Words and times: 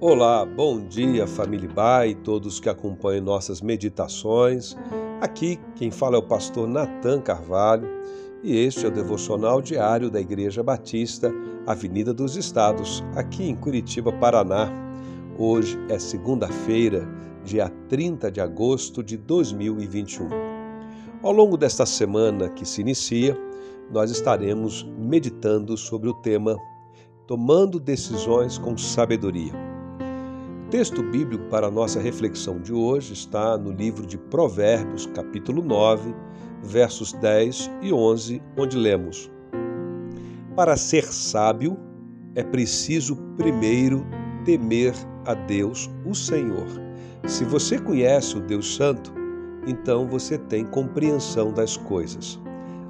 Olá, 0.00 0.46
bom 0.46 0.78
dia 0.86 1.26
família 1.26 1.68
Bai, 1.68 2.14
todos 2.14 2.60
que 2.60 2.68
acompanham 2.68 3.24
nossas 3.24 3.60
meditações. 3.60 4.76
Aqui 5.20 5.58
quem 5.74 5.90
fala 5.90 6.14
é 6.14 6.18
o 6.20 6.22
pastor 6.22 6.68
Nathan 6.68 7.20
Carvalho 7.20 7.88
e 8.40 8.56
este 8.56 8.84
é 8.84 8.88
o 8.88 8.92
devocional 8.92 9.60
diário 9.60 10.08
da 10.08 10.20
Igreja 10.20 10.62
Batista, 10.62 11.34
Avenida 11.66 12.14
dos 12.14 12.36
Estados, 12.36 13.02
aqui 13.16 13.48
em 13.48 13.56
Curitiba, 13.56 14.12
Paraná. 14.12 14.70
Hoje 15.36 15.76
é 15.88 15.98
segunda-feira, 15.98 17.04
dia 17.44 17.68
30 17.88 18.30
de 18.30 18.40
agosto 18.40 19.02
de 19.02 19.16
2021. 19.16 20.28
Ao 21.24 21.32
longo 21.32 21.56
desta 21.56 21.84
semana 21.84 22.48
que 22.48 22.64
se 22.64 22.82
inicia, 22.82 23.36
nós 23.90 24.12
estaremos 24.12 24.84
meditando 24.96 25.76
sobre 25.76 26.08
o 26.08 26.14
tema 26.14 26.56
Tomando 27.26 27.80
decisões 27.80 28.58
com 28.58 28.78
sabedoria. 28.78 29.67
Texto 30.70 31.02
bíblico 31.02 31.44
para 31.44 31.68
a 31.68 31.70
nossa 31.70 31.98
reflexão 31.98 32.60
de 32.60 32.74
hoje 32.74 33.14
está 33.14 33.56
no 33.56 33.72
livro 33.72 34.06
de 34.06 34.18
Provérbios, 34.18 35.06
capítulo 35.06 35.62
9, 35.62 36.14
versos 36.62 37.14
10 37.14 37.70
e 37.80 37.90
11, 37.90 38.42
onde 38.54 38.76
lemos: 38.76 39.30
Para 40.54 40.76
ser 40.76 41.04
sábio 41.04 41.78
é 42.34 42.44
preciso 42.44 43.16
primeiro 43.38 44.06
temer 44.44 44.92
a 45.24 45.32
Deus, 45.32 45.88
o 46.04 46.14
Senhor. 46.14 46.66
Se 47.26 47.46
você 47.46 47.78
conhece 47.78 48.36
o 48.36 48.42
Deus 48.42 48.76
Santo, 48.76 49.10
então 49.66 50.06
você 50.06 50.36
tem 50.36 50.66
compreensão 50.66 51.50
das 51.50 51.78
coisas. 51.78 52.38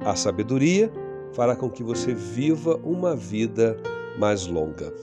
A 0.00 0.16
sabedoria 0.16 0.90
fará 1.34 1.54
com 1.54 1.68
que 1.68 1.82
você 1.82 2.14
viva 2.14 2.80
uma 2.82 3.14
vida 3.14 3.76
mais 4.18 4.46
longa. 4.46 4.94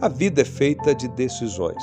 A 0.00 0.08
vida 0.08 0.42
é 0.42 0.44
feita 0.44 0.94
de 0.94 1.08
decisões. 1.08 1.82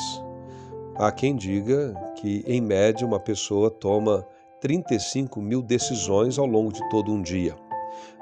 Há 0.96 1.12
quem 1.12 1.36
diga 1.36 1.94
que, 2.16 2.44
em 2.46 2.60
média, 2.60 3.08
uma 3.08 3.20
pessoa 3.20 3.72
toma 3.72 4.28
35 4.60 5.42
mil 5.42 5.62
decisões 5.62 6.38
ao 6.38 6.46
longo 6.46 6.74
de 6.74 6.88
todo 6.90 7.12
um 7.12 7.22
dia. 7.22 7.56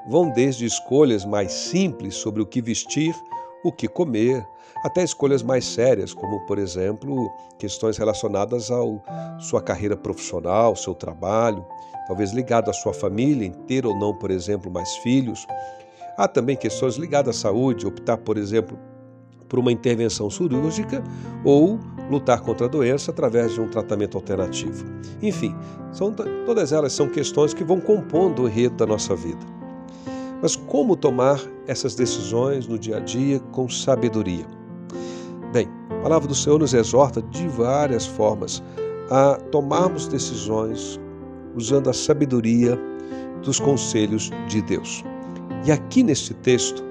Vão 0.08 0.30
desde 0.30 0.64
escolhas 0.64 1.24
mais 1.24 1.52
simples 1.52 2.14
sobre 2.14 2.40
o 2.40 2.46
que 2.46 2.62
vestir, 2.62 3.14
o 3.64 3.72
que 3.72 3.88
comer, 3.88 4.46
até 4.84 5.02
escolhas 5.02 5.42
mais 5.42 5.64
sérias, 5.66 6.14
como, 6.14 6.46
por 6.46 6.58
exemplo, 6.58 7.28
questões 7.58 7.98
relacionadas 7.98 8.70
à 8.70 9.38
sua 9.40 9.60
carreira 9.60 9.96
profissional, 9.96 10.76
seu 10.76 10.94
trabalho, 10.94 11.66
talvez 12.06 12.30
ligado 12.32 12.70
à 12.70 12.72
sua 12.72 12.94
família, 12.94 13.46
em 13.46 13.52
ter 13.52 13.84
ou 13.84 13.96
não, 13.96 14.14
por 14.14 14.30
exemplo, 14.30 14.70
mais 14.70 14.96
filhos. 14.98 15.44
Há 16.16 16.28
também 16.28 16.56
questões 16.56 16.94
ligadas 16.94 17.36
à 17.38 17.40
saúde, 17.40 17.86
optar, 17.86 18.18
por 18.18 18.38
exemplo, 18.38 18.78
por 19.48 19.58
uma 19.58 19.72
intervenção 19.72 20.30
cirúrgica 20.30 21.02
ou 21.44 21.78
lutar 22.10 22.40
contra 22.40 22.66
a 22.66 22.68
doença 22.68 23.10
através 23.10 23.54
de 23.54 23.60
um 23.60 23.68
tratamento 23.68 24.16
alternativo. 24.16 24.84
Enfim, 25.22 25.54
são, 25.92 26.12
todas 26.46 26.72
elas 26.72 26.92
são 26.92 27.08
questões 27.08 27.54
que 27.54 27.64
vão 27.64 27.80
compondo 27.80 28.42
o 28.42 28.48
enredo 28.48 28.76
da 28.76 28.86
nossa 28.86 29.14
vida. 29.14 29.44
Mas 30.40 30.54
como 30.54 30.96
tomar 30.96 31.40
essas 31.66 31.94
decisões 31.94 32.66
no 32.66 32.78
dia 32.78 32.98
a 32.98 33.00
dia 33.00 33.40
com 33.52 33.68
sabedoria? 33.68 34.46
Bem, 35.52 35.68
a 35.90 36.02
palavra 36.02 36.28
do 36.28 36.34
Senhor 36.34 36.58
nos 36.58 36.74
exorta 36.74 37.20
de 37.22 37.48
várias 37.48 38.06
formas 38.06 38.62
a 39.10 39.34
tomarmos 39.50 40.06
decisões 40.06 41.00
usando 41.56 41.90
a 41.90 41.92
sabedoria 41.92 42.78
dos 43.42 43.58
conselhos 43.58 44.30
de 44.46 44.62
Deus. 44.62 45.02
E 45.66 45.72
aqui 45.72 46.02
neste 46.02 46.34
texto, 46.34 46.84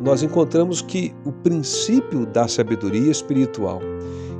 nós 0.00 0.22
encontramos 0.22 0.82
que 0.82 1.14
o 1.24 1.32
princípio 1.32 2.26
da 2.26 2.48
sabedoria 2.48 3.10
espiritual 3.10 3.80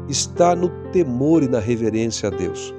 está 0.09 0.55
no 0.55 0.69
temor 0.91 1.42
e 1.42 1.48
na 1.48 1.59
reverência 1.59 2.28
a 2.28 2.31
Deus. 2.31 2.75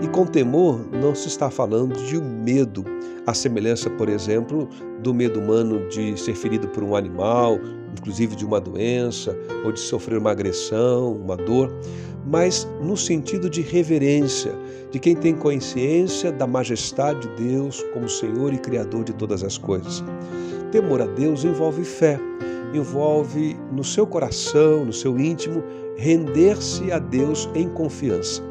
E 0.00 0.06
com 0.08 0.24
temor 0.26 0.80
não 0.92 1.14
se 1.14 1.26
está 1.26 1.50
falando 1.50 1.96
de 2.06 2.20
medo, 2.20 2.84
a 3.26 3.34
semelhança, 3.34 3.90
por 3.90 4.08
exemplo, 4.08 4.68
do 5.02 5.12
medo 5.12 5.40
humano 5.40 5.88
de 5.88 6.16
ser 6.16 6.34
ferido 6.34 6.68
por 6.68 6.84
um 6.84 6.94
animal, 6.94 7.58
inclusive 7.98 8.36
de 8.36 8.44
uma 8.44 8.60
doença, 8.60 9.36
ou 9.64 9.72
de 9.72 9.80
sofrer 9.80 10.18
uma 10.18 10.30
agressão, 10.30 11.14
uma 11.14 11.36
dor, 11.36 11.72
mas 12.26 12.68
no 12.80 12.96
sentido 12.96 13.50
de 13.50 13.60
reverência, 13.60 14.52
de 14.90 14.98
quem 14.98 15.16
tem 15.16 15.34
consciência 15.34 16.30
da 16.30 16.46
majestade 16.46 17.28
de 17.28 17.48
Deus 17.48 17.82
como 17.92 18.08
Senhor 18.08 18.52
e 18.52 18.58
Criador 18.58 19.04
de 19.04 19.12
todas 19.12 19.42
as 19.42 19.58
coisas. 19.58 20.04
Temor 20.70 21.00
a 21.00 21.06
Deus 21.06 21.44
envolve 21.44 21.82
fé, 21.82 22.20
envolve 22.74 23.56
no 23.72 23.82
seu 23.82 24.06
coração, 24.06 24.84
no 24.84 24.92
seu 24.92 25.18
íntimo, 25.18 25.62
render-se 25.96 26.92
a 26.92 26.98
Deus 26.98 27.48
em 27.54 27.68
confiança. 27.70 28.42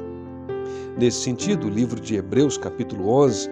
Nesse 0.98 1.22
sentido, 1.22 1.68
o 1.68 1.70
livro 1.70 2.00
de 2.00 2.16
Hebreus, 2.16 2.58
capítulo 2.58 3.08
11, 3.10 3.50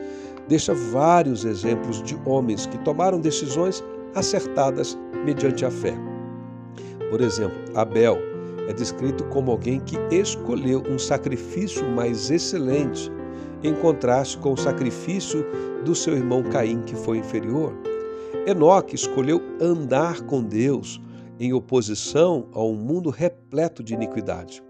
deixa 0.48 0.74
vários 0.74 1.46
exemplos 1.46 2.02
de 2.02 2.18
homens 2.26 2.66
que 2.66 2.78
tomaram 2.80 3.20
decisões 3.20 3.84
acertadas 4.16 4.98
mediante 5.24 5.64
a 5.64 5.70
fé. 5.70 5.96
Por 7.12 7.22
exemplo, 7.22 7.58
Abel 7.76 8.18
é 8.68 8.74
descrito 8.74 9.24
como 9.26 9.52
alguém 9.52 9.80
que 9.80 9.96
escolheu 10.10 10.82
um 10.90 10.98
sacrifício 10.98 11.88
mais 11.92 12.32
excelente, 12.32 13.12
em 13.64 13.76
contraste 13.76 14.40
com 14.40 14.54
o 14.54 14.58
sacrifício 14.58 15.46
do 15.84 15.94
seu 15.94 16.16
irmão 16.16 16.42
Caim, 16.42 16.82
que 16.82 16.96
foi 16.96 17.20
inferior. 17.20 17.72
Enoque 18.46 18.96
escolheu 18.96 19.42
andar 19.60 20.22
com 20.22 20.44
Deus 20.44 21.02
em 21.40 21.54
oposição 21.54 22.48
a 22.54 22.64
um 22.64 22.76
mundo 22.76 23.10
repleto 23.10 23.84
de 23.84 23.94
iniquidade. 23.94 24.64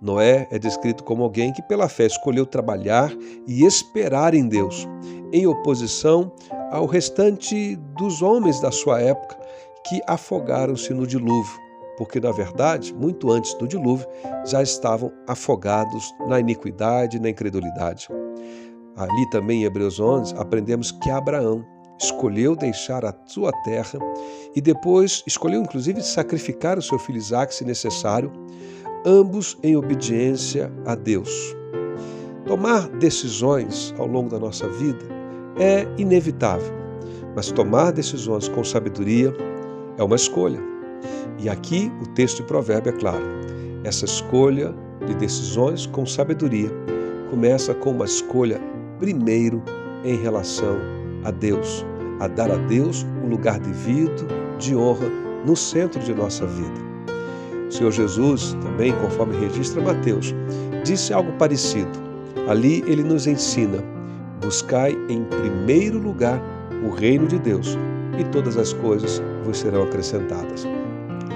Noé 0.00 0.46
é 0.50 0.58
descrito 0.58 1.02
como 1.02 1.22
alguém 1.22 1.52
que, 1.52 1.62
pela 1.62 1.88
fé, 1.88 2.06
escolheu 2.06 2.44
trabalhar 2.44 3.10
e 3.46 3.64
esperar 3.64 4.34
em 4.34 4.46
Deus, 4.46 4.86
em 5.32 5.46
oposição 5.46 6.32
ao 6.70 6.86
restante 6.86 7.76
dos 7.96 8.20
homens 8.20 8.60
da 8.60 8.70
sua 8.70 9.00
época 9.00 9.38
que 9.86 10.00
afogaram-se 10.06 10.92
no 10.92 11.06
dilúvio, 11.06 11.58
porque, 11.96 12.20
na 12.20 12.32
verdade, 12.32 12.92
muito 12.94 13.30
antes 13.30 13.54
do 13.54 13.66
dilúvio, 13.66 14.06
já 14.44 14.62
estavam 14.62 15.12
afogados 15.26 16.12
na 16.28 16.40
iniquidade 16.40 17.16
e 17.16 17.20
na 17.20 17.30
incredulidade. 17.30 18.08
Ali 18.96 19.30
também 19.30 19.62
em 19.62 19.64
Hebreus 19.64 19.98
11 19.98 20.34
aprendemos 20.36 20.90
que 20.92 21.10
Abraão 21.10 21.64
escolheu 22.00 22.56
deixar 22.56 23.04
a 23.04 23.14
sua 23.26 23.52
terra 23.64 23.98
e 24.54 24.60
depois 24.60 25.22
escolheu 25.26 25.60
inclusive 25.60 26.02
sacrificar 26.02 26.78
o 26.78 26.82
seu 26.82 26.98
filho 26.98 27.18
Isaac 27.18 27.54
se 27.54 27.64
necessário, 27.64 28.32
ambos 29.06 29.56
em 29.62 29.76
obediência 29.76 30.72
a 30.84 30.94
Deus. 30.94 31.30
Tomar 32.46 32.88
decisões 32.88 33.94
ao 33.98 34.06
longo 34.06 34.28
da 34.28 34.38
nossa 34.38 34.68
vida 34.68 35.04
é 35.58 35.86
inevitável, 35.96 36.72
mas 37.34 37.50
tomar 37.50 37.92
decisões 37.92 38.48
com 38.48 38.62
sabedoria 38.62 39.32
é 39.96 40.02
uma 40.02 40.16
escolha. 40.16 40.60
E 41.38 41.48
aqui 41.48 41.90
o 42.02 42.06
texto 42.08 42.38
de 42.38 42.48
Provérbio 42.48 42.94
é 42.94 42.98
claro. 42.98 43.24
Essa 43.82 44.04
escolha 44.04 44.74
de 45.06 45.14
decisões 45.14 45.86
com 45.86 46.06
sabedoria 46.06 46.70
começa 47.30 47.74
com 47.74 47.90
uma 47.90 48.04
escolha 48.04 48.60
primeiro 48.98 49.62
em 50.04 50.16
relação 50.16 50.78
a 51.24 51.30
Deus, 51.30 51.84
a 52.20 52.28
dar 52.28 52.50
a 52.50 52.56
Deus 52.56 53.04
um 53.24 53.28
lugar 53.28 53.58
devido, 53.58 54.26
de 54.58 54.76
honra, 54.76 55.06
no 55.44 55.56
centro 55.56 56.00
de 56.00 56.14
nossa 56.14 56.46
vida. 56.46 56.84
O 57.68 57.72
Senhor 57.72 57.90
Jesus, 57.90 58.56
também, 58.62 58.92
conforme 59.00 59.36
registra 59.36 59.82
Mateus, 59.82 60.34
disse 60.84 61.12
algo 61.12 61.32
parecido. 61.32 61.90
Ali 62.48 62.84
ele 62.86 63.02
nos 63.02 63.26
ensina: 63.26 63.78
buscai 64.40 64.92
em 65.08 65.24
primeiro 65.24 65.98
lugar 65.98 66.40
o 66.84 66.90
reino 66.90 67.26
de 67.26 67.38
Deus, 67.38 67.76
e 68.18 68.24
todas 68.24 68.56
as 68.56 68.72
coisas 68.74 69.20
vos 69.44 69.58
serão 69.58 69.82
acrescentadas. 69.82 70.66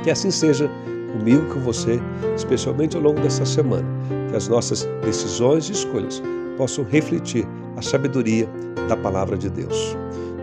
Que 0.05 0.11
assim 0.11 0.31
seja 0.31 0.71
comigo 1.13 1.45
com 1.53 1.61
você, 1.61 2.01
especialmente 2.37 2.97
ao 2.97 3.03
longo 3.03 3.21
dessa 3.21 3.45
semana, 3.45 3.87
que 4.31 4.37
as 4.37 4.49
nossas 4.49 4.89
decisões 5.03 5.69
e 5.69 5.73
escolhas 5.73 6.23
possam 6.57 6.85
refletir 6.85 7.47
a 7.77 7.83
sabedoria 7.83 8.49
da 8.89 8.97
palavra 8.97 9.37
de 9.37 9.49
Deus. 9.49 9.97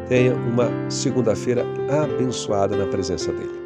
Tenha 0.07 0.36
uma 0.36 0.69
segunda-feira 0.89 1.65
abençoada 2.03 2.77
na 2.77 2.86
presença 2.86 3.31
dEle. 3.33 3.64